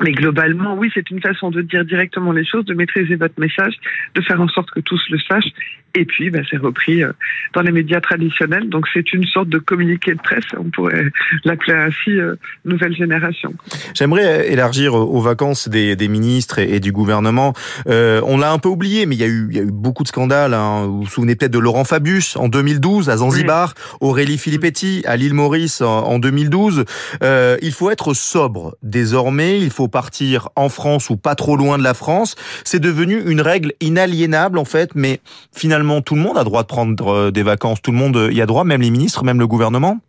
mais 0.00 0.12
globalement, 0.12 0.74
oui, 0.74 0.90
c'est 0.92 1.10
une 1.10 1.20
façon 1.20 1.50
de 1.50 1.62
dire 1.62 1.84
directement 1.84 2.32
les 2.32 2.44
choses, 2.44 2.64
de 2.64 2.74
maîtriser 2.74 3.16
votre 3.16 3.38
message, 3.38 3.74
de 4.14 4.20
faire 4.20 4.40
en 4.40 4.48
sorte 4.48 4.70
que 4.70 4.80
tous 4.80 5.02
le 5.10 5.18
sachent. 5.18 5.52
Et 5.96 6.04
puis, 6.04 6.28
bah, 6.30 6.40
c'est 6.50 6.56
repris 6.56 7.04
euh, 7.04 7.12
dans 7.52 7.62
les 7.62 7.70
médias 7.70 8.00
traditionnels. 8.00 8.68
Donc, 8.68 8.86
c'est 8.92 9.12
une 9.12 9.24
sorte 9.24 9.48
de 9.48 9.58
communiqué 9.58 10.12
de 10.14 10.20
presse. 10.20 10.44
On 10.58 10.64
pourrait 10.64 11.04
l'appeler 11.44 11.74
ainsi 11.74 12.10
euh, 12.10 12.34
nouvelle 12.64 12.96
génération. 12.96 13.54
J'aimerais 13.94 14.50
élargir 14.50 14.94
aux 14.94 15.20
vacances 15.20 15.68
des, 15.68 15.94
des 15.94 16.08
ministres 16.08 16.58
et, 16.58 16.80
du 16.80 16.90
gouvernement. 16.90 17.52
Euh, 17.86 18.20
on 18.24 18.38
l'a 18.38 18.50
un 18.50 18.58
peu 18.58 18.68
oublié, 18.68 19.06
mais 19.06 19.14
il 19.14 19.20
y 19.20 19.24
a 19.24 19.28
eu, 19.28 19.46
il 19.50 19.56
y 19.56 19.60
a 19.60 19.62
eu 19.62 19.70
beaucoup 19.70 20.02
de 20.02 20.08
scandales. 20.08 20.52
Hein. 20.52 20.86
Vous 20.86 21.02
vous 21.02 21.08
souvenez 21.08 21.36
peut-être 21.36 21.52
de 21.52 21.60
Laurent 21.60 21.84
Fabius 21.84 22.36
en 22.36 22.48
2012 22.48 23.08
à 23.08 23.18
Zanzibar, 23.18 23.74
Aurélie 24.00 24.38
Filippetti 24.38 25.04
à 25.06 25.16
l'île 25.16 25.34
Maurice 25.34 25.80
en, 25.80 26.06
en 26.06 26.18
2012. 26.18 26.84
Euh, 27.22 27.56
il 27.62 27.72
faut 27.72 27.90
être 27.90 28.14
sobre 28.14 28.76
désormais. 28.82 29.60
Il 29.60 29.70
faut 29.70 29.88
partir 29.94 30.48
en 30.56 30.68
France 30.68 31.08
ou 31.08 31.16
pas 31.16 31.36
trop 31.36 31.56
loin 31.56 31.78
de 31.78 31.84
la 31.84 31.94
France. 31.94 32.34
C'est 32.64 32.80
devenu 32.80 33.22
une 33.30 33.40
règle 33.40 33.74
inaliénable 33.80 34.58
en 34.58 34.64
fait, 34.64 34.90
mais 34.96 35.20
finalement 35.52 36.02
tout 36.02 36.16
le 36.16 36.20
monde 36.20 36.36
a 36.36 36.42
droit 36.42 36.62
de 36.62 36.66
prendre 36.66 37.08
euh, 37.08 37.30
des 37.30 37.44
vacances, 37.44 37.80
tout 37.80 37.92
le 37.92 37.98
monde 37.98 38.28
y 38.32 38.42
a 38.42 38.46
droit, 38.46 38.64
même 38.64 38.82
les 38.82 38.90
ministres, 38.90 39.22
même 39.22 39.38
le 39.38 39.46
gouvernement. 39.46 40.00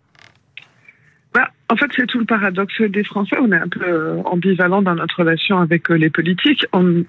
En 1.67 1.75
fait, 1.75 1.87
c'est 1.95 2.05
tout 2.05 2.19
le 2.19 2.25
paradoxe 2.25 2.79
des 2.81 3.03
Français. 3.03 3.37
On 3.41 3.51
est 3.51 3.57
un 3.57 3.67
peu 3.67 3.83
euh, 3.83 4.21
ambivalent 4.25 4.81
dans 4.81 4.95
notre 4.95 5.19
relation 5.19 5.59
avec 5.59 5.89
euh, 5.89 5.95
les 5.95 6.11
politiques. 6.11 6.65
On, 6.73 7.03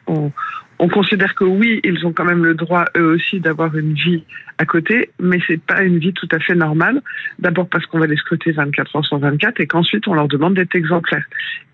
on 0.79 0.89
considère 0.89 1.35
que 1.35 1.45
oui, 1.45 1.81
ils 1.85 2.07
ont 2.07 2.13
quand 2.13 2.25
même 2.25 2.45
le 2.45 2.55
droit 2.55 2.85
eux 2.97 3.15
aussi 3.15 3.41
d'avoir 3.41 3.77
une 3.77 3.95
vie 3.95 4.25
à 4.59 4.65
côté, 4.65 5.11
mais 5.21 5.39
c'est 5.47 5.61
pas 5.61 5.83
une 5.83 5.99
vie 5.99 6.13
tout 6.13 6.29
à 6.33 6.39
fait 6.39 6.55
normale. 6.55 7.03
D'abord 7.39 7.69
parce 7.69 7.85
qu'on 7.87 7.99
va 7.99 8.07
les 8.07 8.17
scruter 8.17 8.53
24 8.53 8.97
heures 8.97 9.05
sur 9.05 9.19
24 9.19 9.61
et 9.61 9.67
qu'ensuite 9.67 10.07
on 10.09 10.15
leur 10.15 10.29
demande 10.29 10.55
d'être 10.55 10.75
exemplaires. 10.75 11.25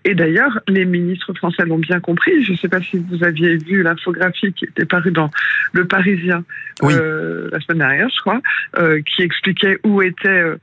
Et 0.05 0.15
d'ailleurs, 0.15 0.59
les 0.67 0.85
ministres 0.85 1.33
français 1.33 1.65
l'ont 1.65 1.77
bien 1.77 1.99
compris. 1.99 2.43
Je 2.43 2.53
ne 2.53 2.57
sais 2.57 2.67
pas 2.67 2.81
si 2.81 2.97
vous 2.97 3.23
aviez 3.23 3.57
vu 3.57 3.83
l'infographie 3.83 4.51
qui 4.53 4.65
était 4.65 4.85
parue 4.85 5.11
dans 5.11 5.29
Le 5.71 5.85
Parisien 5.85 6.43
euh, 6.83 7.49
la 7.51 7.59
semaine 7.61 7.79
dernière, 7.79 8.09
je 8.09 8.19
crois, 8.19 8.41
euh, 8.77 9.01
qui 9.01 9.21
expliquait 9.21 9.77
où 9.85 10.01
étaient 10.01 10.27
euh, 10.27 10.55
euh 10.55 10.57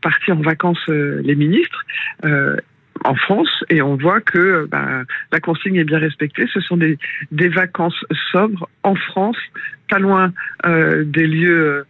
partis 0.00 0.32
en 0.32 0.40
vacances 0.40 0.88
euh, 0.88 1.20
les 1.24 1.34
ministres. 1.34 1.84
Euh, 2.24 2.56
en 3.02 3.14
France 3.14 3.64
et 3.70 3.80
on 3.80 3.96
voit 3.96 4.20
que 4.20 4.68
ben, 4.70 5.06
la 5.32 5.40
consigne 5.40 5.76
est 5.76 5.84
bien 5.84 5.98
respectée. 5.98 6.46
Ce 6.52 6.60
sont 6.60 6.76
des, 6.76 6.98
vacances 7.48 8.04
sobres 8.30 8.68
en 8.82 8.94
France, 8.94 9.38
pas 9.88 9.98
loin 9.98 10.34
euh, 10.66 11.04
des 11.04 11.26
lieux 11.26 11.86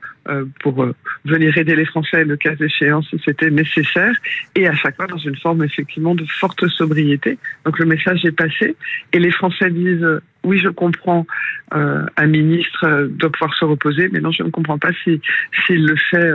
pour 0.61 0.87
venir 1.25 1.59
aider 1.59 1.75
les 1.75 1.87
Français 1.87 2.25
le 2.25 2.37
cas 2.37 2.55
échéant 2.61 3.03
si 3.03 3.21
c'était 3.25 3.51
nécessaire, 3.51 4.15
et 4.55 4.69
à 4.69 4.75
chaque 4.75 4.95
fois 4.95 5.09
dans 5.09 5.17
une 5.17 5.35
forme 5.35 5.65
effectivement 5.65 6.15
de 6.15 6.25
forte 6.27 6.69
sobriété. 6.69 7.39
Donc 7.65 7.81
le 7.81 7.87
message 7.87 8.25
est 8.25 8.37
passé, 8.37 8.77
et 9.13 9.19
les 9.19 9.33
Français 9.33 9.69
disent 9.71 10.07
oui, 10.45 10.59
je 10.59 10.69
comprends, 10.69 11.27
un 11.73 12.27
ministre 12.27 13.09
doit 13.09 13.33
pouvoir 13.33 13.53
se 13.57 13.65
reposer, 13.65 14.09
mais 14.13 14.21
non, 14.21 14.31
je 14.31 14.45
ne 14.45 14.51
comprends 14.51 14.79
pas 14.79 14.93
s'il 15.03 15.21
si, 15.67 15.75
le 15.75 15.97
fait 15.97 16.33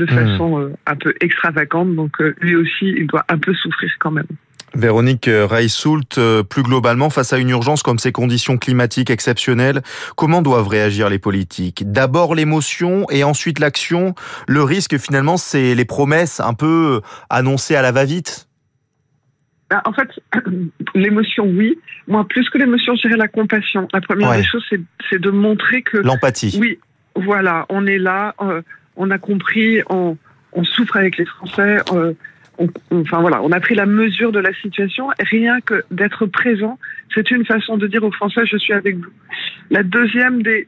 de 0.00 0.12
mmh. 0.12 0.16
façon 0.16 0.70
un 0.86 0.96
peu 0.96 1.14
extravagante. 1.20 1.94
Donc 1.94 2.18
lui 2.40 2.56
aussi, 2.56 2.94
il 2.96 3.06
doit 3.06 3.24
un 3.28 3.38
peu 3.38 3.54
souffrir 3.54 3.90
quand 3.98 4.10
même. 4.10 4.26
Véronique 4.74 5.28
Reissoult, 5.28 6.18
euh, 6.18 6.42
plus 6.42 6.62
globalement, 6.62 7.10
face 7.10 7.32
à 7.32 7.38
une 7.38 7.50
urgence 7.50 7.82
comme 7.82 7.98
ces 7.98 8.12
conditions 8.12 8.56
climatiques 8.56 9.10
exceptionnelles, 9.10 9.82
comment 10.16 10.42
doivent 10.42 10.68
réagir 10.68 11.10
les 11.10 11.18
politiques? 11.18 11.90
D'abord 11.90 12.34
l'émotion 12.34 13.06
et 13.10 13.24
ensuite 13.24 13.58
l'action. 13.58 14.14
Le 14.46 14.62
risque, 14.62 14.96
finalement, 14.98 15.36
c'est 15.36 15.74
les 15.74 15.84
promesses 15.84 16.40
un 16.40 16.54
peu 16.54 17.00
annoncées 17.28 17.74
à 17.74 17.82
la 17.82 17.90
va-vite? 17.90 18.48
Bah, 19.70 19.82
en 19.84 19.92
fait, 19.92 20.08
l'émotion, 20.94 21.44
oui. 21.44 21.78
Moi, 22.06 22.26
plus 22.28 22.48
que 22.48 22.58
l'émotion, 22.58 22.94
je 22.94 23.08
dirais 23.08 23.18
la 23.18 23.28
compassion. 23.28 23.88
La 23.92 24.00
première 24.00 24.36
des 24.36 24.44
choses, 24.44 24.64
c'est 25.10 25.20
de 25.20 25.30
montrer 25.30 25.82
que... 25.82 25.98
L'empathie. 25.98 26.56
Oui, 26.60 26.78
voilà, 27.16 27.66
on 27.68 27.86
est 27.86 27.98
là, 27.98 28.34
euh, 28.40 28.62
on 29.00 29.10
a 29.10 29.18
compris, 29.18 29.80
on, 29.88 30.16
on 30.52 30.64
souffre 30.64 30.96
avec 30.96 31.16
les 31.16 31.24
Français. 31.24 31.78
Euh, 31.92 32.12
enfin 32.92 33.20
voilà, 33.22 33.42
on 33.42 33.50
a 33.50 33.60
pris 33.60 33.74
la 33.74 33.86
mesure 33.86 34.30
de 34.30 34.38
la 34.38 34.52
situation. 34.52 35.08
Rien 35.18 35.60
que 35.62 35.82
d'être 35.90 36.26
présent, 36.26 36.78
c'est 37.14 37.30
une 37.30 37.46
façon 37.46 37.78
de 37.78 37.86
dire 37.86 38.04
aux 38.04 38.12
Français 38.12 38.42
je 38.44 38.58
suis 38.58 38.74
avec 38.74 38.96
vous. 38.96 39.10
La 39.70 39.82
deuxième 39.82 40.42
des, 40.42 40.66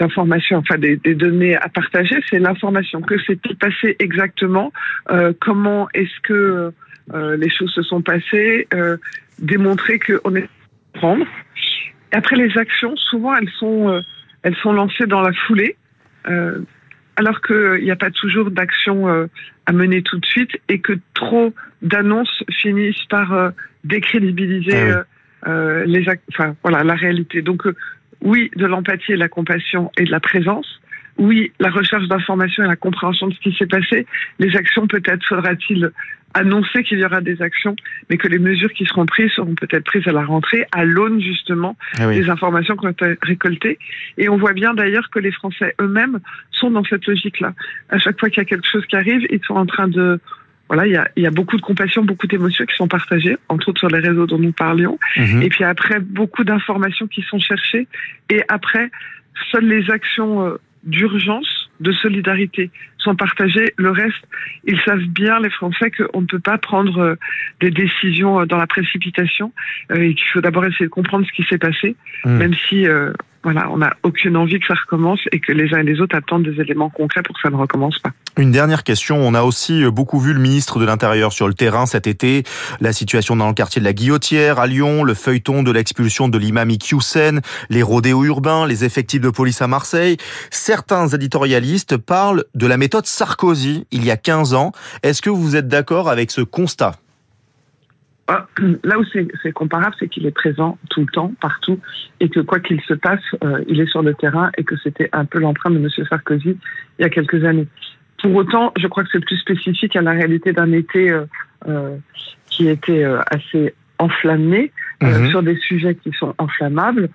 informations, 0.00 0.58
enfin 0.58 0.78
des, 0.78 0.96
données 0.96 1.56
à 1.56 1.68
partager, 1.68 2.16
c'est 2.30 2.38
l'information. 2.38 3.02
Que 3.02 3.18
s'est-il 3.18 3.56
passé 3.56 3.96
exactement? 3.98 4.72
Euh, 5.10 5.34
Comment 5.38 5.88
est-ce 5.92 6.20
que 6.22 6.72
euh, 7.12 7.36
les 7.36 7.50
choses 7.50 7.72
se 7.72 7.82
sont 7.82 8.00
passées? 8.00 8.66
Démontrer 9.38 9.98
qu'on 9.98 10.34
est 10.34 10.48
prendre. 10.94 11.26
après 12.12 12.36
les 12.36 12.56
actions, 12.56 12.96
souvent 12.96 13.36
elles 13.36 13.50
sont 13.60 14.02
elles 14.42 14.56
sont 14.56 14.72
lancées 14.72 15.06
dans 15.06 15.20
la 15.20 15.32
foulée 15.32 15.76
alors 17.18 17.40
qu'il 17.40 17.82
n'y 17.82 17.90
a 17.90 17.96
pas 17.96 18.12
toujours 18.12 18.52
d'action 18.52 19.08
euh, 19.08 19.26
à 19.66 19.72
mener 19.72 20.02
tout 20.02 20.18
de 20.18 20.24
suite 20.24 20.52
et 20.68 20.78
que 20.78 20.92
trop 21.14 21.52
d'annonces 21.82 22.44
finissent 22.48 23.04
par 23.10 23.32
euh, 23.32 23.50
décrédibiliser 23.82 24.92
ah 24.92 25.04
euh, 25.48 25.84
les, 25.84 26.06
enfin 26.32 26.54
voilà 26.62 26.84
la 26.84 26.94
réalité. 26.94 27.42
Donc 27.42 27.64
oui, 28.22 28.50
de 28.54 28.66
l'empathie 28.66 29.12
et 29.12 29.14
de 29.16 29.20
la 29.20 29.28
compassion 29.28 29.90
et 29.98 30.04
de 30.04 30.10
la 30.12 30.20
présence. 30.20 30.80
Oui, 31.18 31.52
la 31.58 31.70
recherche 31.70 32.06
d'informations 32.08 32.64
et 32.64 32.68
la 32.68 32.76
compréhension 32.76 33.26
de 33.26 33.34
ce 33.34 33.40
qui 33.40 33.52
s'est 33.56 33.66
passé. 33.66 34.06
Les 34.38 34.56
actions, 34.56 34.86
peut-être 34.86 35.24
faudra-t-il 35.26 35.90
annoncer 36.34 36.84
qu'il 36.84 36.98
y 36.98 37.04
aura 37.04 37.20
des 37.20 37.40
actions, 37.42 37.74
mais 38.10 38.16
que 38.16 38.28
les 38.28 38.38
mesures 38.38 38.72
qui 38.72 38.84
seront 38.84 39.06
prises 39.06 39.32
seront 39.32 39.54
peut-être 39.54 39.84
prises 39.84 40.06
à 40.06 40.12
la 40.12 40.24
rentrée, 40.24 40.66
à 40.72 40.84
l'aune 40.84 41.20
justement 41.20 41.76
ah 41.98 42.10
des 42.12 42.28
informations 42.28 42.76
qu'on 42.76 42.88
a 42.88 43.14
récoltées. 43.22 43.78
Et 44.18 44.28
on 44.28 44.36
voit 44.36 44.52
bien 44.52 44.74
d'ailleurs 44.74 45.08
que 45.10 45.18
les 45.18 45.32
Français 45.32 45.74
eux-mêmes 45.80 46.20
sont 46.52 46.70
dans 46.70 46.84
cette 46.84 47.06
logique-là. 47.06 47.54
À 47.88 47.98
chaque 47.98 48.20
fois 48.20 48.28
qu'il 48.28 48.38
y 48.38 48.42
a 48.42 48.44
quelque 48.44 48.68
chose 48.68 48.84
qui 48.86 48.96
arrive, 48.96 49.26
ils 49.30 49.40
sont 49.44 49.54
en 49.54 49.66
train 49.66 49.88
de 49.88 50.20
voilà, 50.68 50.86
il 50.86 50.92
y 50.92 50.96
a, 50.96 51.08
il 51.16 51.22
y 51.22 51.26
a 51.26 51.30
beaucoup 51.30 51.56
de 51.56 51.62
compassion, 51.62 52.04
beaucoup 52.04 52.26
d'émotions 52.26 52.66
qui 52.66 52.76
sont 52.76 52.88
partagées, 52.88 53.38
entre 53.48 53.70
autres 53.70 53.78
sur 53.78 53.88
les 53.88 54.00
réseaux 54.00 54.26
dont 54.26 54.38
nous 54.38 54.52
parlions. 54.52 54.98
Mhm. 55.16 55.42
Et 55.42 55.48
puis 55.48 55.64
après, 55.64 55.98
beaucoup 55.98 56.44
d'informations 56.44 57.06
qui 57.06 57.22
sont 57.22 57.38
cherchées. 57.38 57.88
Et 58.28 58.42
après, 58.48 58.90
seules 59.50 59.66
les 59.66 59.90
actions 59.90 60.44
euh, 60.44 60.56
d'urgence, 60.84 61.70
de 61.80 61.92
solidarité 61.92 62.70
sont 62.98 63.14
partagées. 63.14 63.72
Le 63.76 63.90
reste, 63.90 64.24
ils 64.64 64.80
savent 64.80 65.04
bien, 65.04 65.40
les 65.40 65.50
Français, 65.50 65.90
qu'on 65.90 66.22
ne 66.22 66.26
peut 66.26 66.40
pas 66.40 66.58
prendre 66.58 66.98
euh, 66.98 67.14
des 67.60 67.70
décisions 67.70 68.40
euh, 68.40 68.46
dans 68.46 68.56
la 68.56 68.66
précipitation 68.66 69.52
euh, 69.92 70.00
et 70.00 70.14
qu'il 70.14 70.26
faut 70.32 70.40
d'abord 70.40 70.64
essayer 70.64 70.86
de 70.86 70.90
comprendre 70.90 71.26
ce 71.26 71.32
qui 71.32 71.44
s'est 71.48 71.58
passé, 71.58 71.96
mmh. 72.24 72.36
même 72.36 72.54
si 72.68 72.86
voilà, 73.44 73.70
on 73.70 73.78
n'a 73.78 73.96
aucune 74.02 74.36
envie 74.36 74.58
que 74.58 74.66
ça 74.66 74.74
recommence 74.74 75.20
et 75.32 75.38
que 75.38 75.52
les 75.52 75.72
uns 75.72 75.78
et 75.78 75.84
les 75.84 76.00
autres 76.00 76.16
attendent 76.16 76.42
des 76.42 76.60
éléments 76.60 76.90
concrets 76.90 77.22
pour 77.22 77.36
que 77.36 77.40
ça 77.40 77.50
ne 77.50 77.56
recommence 77.56 77.98
pas. 77.98 78.10
Une 78.38 78.52
dernière 78.52 78.84
question. 78.84 79.16
On 79.16 79.34
a 79.34 79.42
aussi 79.42 79.84
beaucoup 79.90 80.20
vu 80.20 80.32
le 80.32 80.38
ministre 80.38 80.78
de 80.78 80.84
l'Intérieur 80.84 81.32
sur 81.32 81.48
le 81.48 81.54
terrain 81.54 81.86
cet 81.86 82.06
été. 82.06 82.44
La 82.80 82.92
situation 82.92 83.34
dans 83.34 83.48
le 83.48 83.52
quartier 83.52 83.80
de 83.80 83.84
la 83.84 83.92
Guillotière 83.92 84.60
à 84.60 84.68
Lyon, 84.68 85.02
le 85.02 85.14
feuilleton 85.14 85.64
de 85.64 85.72
l'expulsion 85.72 86.28
de 86.28 86.38
l'imam 86.38 86.70
Iqiyoussen, 86.70 87.40
les 87.68 87.82
rodéos 87.82 88.24
urbains, 88.24 88.64
les 88.64 88.84
effectifs 88.84 89.20
de 89.20 89.30
police 89.30 89.60
à 89.60 89.66
Marseille. 89.66 90.18
Certains 90.50 91.08
éditorialistes 91.08 91.96
parlent 91.96 92.44
de 92.54 92.68
la 92.68 92.76
méthode 92.76 93.06
Sarkozy 93.06 93.88
il 93.90 94.04
y 94.04 94.12
a 94.12 94.16
15 94.16 94.54
ans. 94.54 94.70
Est-ce 95.02 95.20
que 95.20 95.30
vous 95.30 95.56
êtes 95.56 95.66
d'accord 95.66 96.08
avec 96.08 96.30
ce 96.30 96.42
constat? 96.42 96.92
Ah, 98.28 98.46
Là 98.84 99.00
où 99.00 99.04
c'est 99.42 99.52
comparable, 99.52 99.96
c'est 99.98 100.06
qu'il 100.06 100.26
est 100.26 100.30
présent 100.30 100.78
tout 100.90 101.00
le 101.00 101.06
temps, 101.06 101.32
partout, 101.40 101.80
et 102.20 102.28
que 102.28 102.38
quoi 102.38 102.60
qu'il 102.60 102.80
se 102.82 102.94
passe, 102.94 103.18
euh, 103.42 103.64
il 103.66 103.80
est 103.80 103.90
sur 103.90 104.02
le 104.02 104.14
terrain, 104.14 104.50
et 104.58 104.64
que 104.64 104.76
c'était 104.76 105.08
un 105.12 105.24
peu 105.24 105.40
l'empreinte 105.40 105.74
de 105.74 105.78
M. 105.78 105.88
Sarkozy 106.08 106.56
il 106.98 107.02
y 107.02 107.04
a 107.04 107.08
quelques 107.08 107.42
années. 107.44 107.66
Pour 108.22 108.34
autant, 108.34 108.72
je 108.78 108.86
crois 108.86 109.04
que 109.04 109.10
c'est 109.12 109.24
plus 109.24 109.38
spécifique 109.38 109.94
à 109.96 110.02
la 110.02 110.12
réalité 110.12 110.52
d'un 110.52 110.72
été 110.72 111.10
euh, 111.10 111.24
euh, 111.66 111.96
qui 112.46 112.68
était 112.68 113.04
assez 113.30 113.74
enflammé 113.98 114.72
mhm. 115.00 115.28
sur 115.28 115.42
des 115.42 115.56
sujets 115.56 115.94
qui 115.94 116.10
sont 116.12 116.34
inflammables 116.38 117.10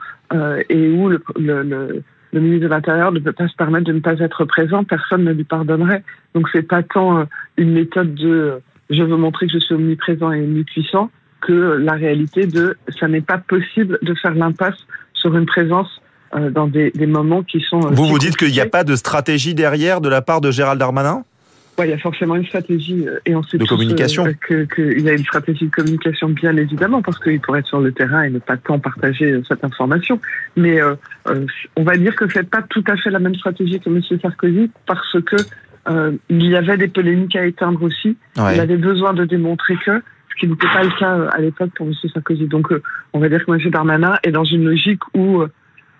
et 0.69 0.89
où 0.89 1.09
le, 1.09 1.23
le 1.37 2.03
le 2.33 2.41
ministre 2.41 2.63
de 2.63 2.69
l'Intérieur 2.69 3.11
ne 3.11 3.19
peut 3.19 3.31
pas 3.31 3.47
se 3.47 3.55
permettre 3.55 3.85
de 3.85 3.93
ne 3.93 3.99
pas 3.99 4.19
être 4.19 4.43
présent, 4.45 4.83
personne 4.83 5.23
ne 5.23 5.31
lui 5.31 5.43
pardonnerait. 5.43 6.03
Donc 6.33 6.49
c'est 6.51 6.67
pas 6.67 6.83
tant 6.83 7.19
euh, 7.19 7.23
une 7.57 7.71
méthode 7.71 8.15
de 8.15 8.29
euh, 8.29 8.59
je 8.89 9.03
veux 9.03 9.15
montrer 9.15 9.47
que 9.47 9.53
je 9.53 9.59
suis 9.59 9.75
omniprésent 9.75 10.31
et 10.31 10.41
omnipuissant 10.41 11.09
que 11.41 11.53
la 11.53 11.93
réalité 11.93 12.47
de 12.47 12.75
ça 12.99 13.07
n'est 13.07 13.21
pas 13.21 13.37
possible 13.37 13.99
de 14.01 14.13
faire 14.15 14.33
l'impasse 14.33 14.87
sur 15.13 15.35
une 15.37 15.45
présence 15.45 16.01
euh, 16.01 16.02
dans 16.51 16.67
des, 16.67 16.91
moments 17.05 17.43
qui 17.43 17.61
sont... 17.61 17.79
Vous 17.79 18.05
vous 18.05 18.19
dites 18.19 18.37
qu'il 18.37 18.51
n'y 18.51 18.59
a 18.59 18.65
pas 18.65 18.83
de 18.83 18.95
stratégie 18.95 19.53
derrière 19.53 20.01
de 20.01 20.09
la 20.09 20.21
part 20.21 20.41
de 20.41 20.51
Gérald 20.51 20.79
Darmanin? 20.79 21.23
Il 21.79 21.89
y 21.89 21.93
a 21.93 21.97
forcément 21.97 22.35
une 22.35 22.45
stratégie 22.45 23.07
euh, 23.07 23.19
et 23.25 23.35
on 23.35 23.41
sait 23.41 23.57
de 23.57 23.65
communication. 23.65 24.25
Euh, 24.51 24.65
qu'il 24.65 25.01
y 25.01 25.09
a 25.09 25.13
une 25.13 25.23
stratégie 25.23 25.65
de 25.65 25.71
communication 25.71 26.29
bien 26.29 26.55
évidemment 26.55 27.01
parce 27.01 27.17
qu'il 27.17 27.39
pourrait 27.39 27.59
être 27.59 27.67
sur 27.67 27.79
le 27.79 27.91
terrain 27.91 28.23
et 28.23 28.29
ne 28.29 28.39
pas 28.39 28.57
tant 28.57 28.77
partager 28.77 29.31
euh, 29.31 29.41
cette 29.47 29.63
information. 29.63 30.19
Mais 30.55 30.79
on 31.75 31.83
va 31.83 31.97
dire 31.97 32.15
que 32.15 32.29
c'est 32.29 32.47
pas 32.47 32.61
tout 32.61 32.83
à 32.87 32.95
fait 32.97 33.09
la 33.09 33.19
même 33.19 33.35
stratégie 33.35 33.79
que 33.79 33.89
M. 33.89 34.01
Sarkozy 34.21 34.69
parce 34.85 35.17
que 35.25 35.35
il 36.29 36.45
y 36.45 36.55
avait 36.55 36.77
des 36.77 36.87
polémiques 36.87 37.35
à 37.35 37.45
éteindre 37.45 37.81
aussi. 37.83 38.15
Il 38.37 38.59
avait 38.59 38.77
besoin 38.77 39.13
de 39.13 39.25
démontrer 39.25 39.75
que 39.83 40.01
ce 40.29 40.39
qui 40.39 40.47
n'était 40.47 40.67
pas 40.67 40.83
le 40.83 40.99
cas 40.99 41.29
à 41.31 41.39
l'époque 41.41 41.71
pour 41.75 41.87
M. 41.87 41.93
Sarkozy. 42.13 42.45
Donc 42.45 42.67
on 43.13 43.19
va 43.19 43.29
dire 43.29 43.43
que 43.45 43.51
M. 43.51 43.71
Darmanin 43.71 44.17
est 44.23 44.31
dans 44.31 44.45
une 44.45 44.65
logique 44.65 45.01
où 45.15 45.43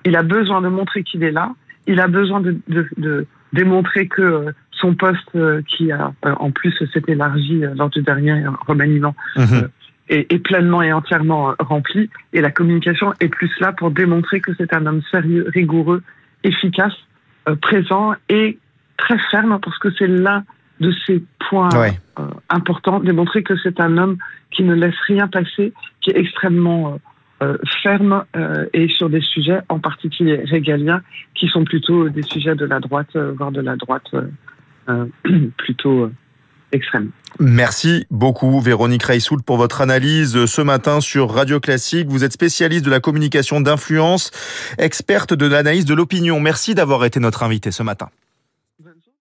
il 0.06 0.16
a 0.16 0.24
besoin 0.24 0.62
de 0.62 0.70
montrer 0.70 1.04
qu'il 1.04 1.24
est 1.24 1.32
là. 1.32 1.52
Il 1.88 2.00
a 2.00 2.08
besoin 2.08 2.40
de, 2.40 2.58
de, 2.68 2.88
de 2.98 3.28
démontrer 3.54 4.08
que 4.08 4.54
son 4.84 4.96
poste 4.96 5.36
euh, 5.36 5.62
qui 5.68 5.92
a 5.92 6.14
euh, 6.26 6.34
en 6.40 6.52
plus 6.52 6.74
s'est 6.78 7.02
élargi 7.08 7.64
euh, 7.64 7.74
lors 7.76 7.90
du 7.90 8.02
dernier 8.02 8.44
remaniement 8.68 9.16
mhm. 9.38 9.70
est, 10.10 10.44
pleinement 10.44 10.82
et 10.82 10.92
entièrement 10.92 11.56
rempli 11.60 12.10
et 12.34 12.42
la 12.42 12.52
communication 12.52 13.14
est 13.22 13.30
plus 13.30 13.52
là 13.62 13.72
pour 13.72 13.92
démontrer 13.92 14.42
que 14.42 14.52
c'est 14.58 14.74
un 14.74 14.86
homme 14.86 15.02
sérieux, 15.10 15.46
rigoureux, 15.54 16.04
efficace, 16.44 16.94
présent 17.62 18.14
et 18.28 18.58
très 18.98 19.18
ferme 19.32 19.58
parce 19.64 19.78
que 19.78 19.90
c'est 19.98 20.08
l'un 20.08 20.44
de 20.82 20.94
ces 21.06 21.24
points 21.50 21.70
importants, 22.50 23.00
démontrer 23.00 23.44
que 23.44 23.56
c'est 23.64 23.80
un 23.80 23.98
homme 23.98 24.18
qui 24.52 24.64
ne 24.64 24.74
laisse 24.74 25.00
rien 25.08 25.28
passer, 25.28 25.72
qui 26.02 26.12
est 26.12 26.18
extrêmement 26.18 27.00
ferme 27.82 28.26
et 28.74 28.88
sur 28.90 29.10
des 29.10 29.22
sujets 29.22 29.60
en 29.70 29.80
particulier 29.80 30.44
régaliens 30.46 31.02
qui 31.36 31.48
sont 31.48 31.64
plutôt 31.64 32.10
des 32.10 32.24
sujets 32.24 32.56
de 32.56 32.66
la 32.66 32.80
droite, 32.80 33.16
voire 33.16 33.52
de 33.52 33.62
la 33.62 33.76
droite 33.76 34.12
euh, 34.90 35.06
plutôt 35.58 36.04
euh, 36.04 36.12
extrême. 36.74 37.12
Merci 37.40 38.06
beaucoup 38.12 38.60
Véronique 38.60 39.04
Reissoult 39.04 39.42
pour 39.46 39.58
votre 39.58 39.82
analyse 39.82 40.46
ce 40.46 40.62
matin 40.62 41.00
sur 41.00 41.32
Radio 41.32 41.60
Classique. 41.60 42.08
Vous 42.10 42.24
êtes 42.24 42.34
spécialiste 42.34 42.84
de 42.84 42.90
la 42.90 43.00
communication 43.00 43.62
d'influence, 43.62 44.32
experte 44.78 45.34
de 45.34 45.46
l'analyse 45.46 45.86
de 45.86 45.94
l'opinion. 45.94 46.40
Merci 46.40 46.76
d'avoir 46.76 47.06
été 47.06 47.20
notre 47.20 47.44
invité 47.44 47.72
ce 47.72 47.84
matin. 47.84 48.10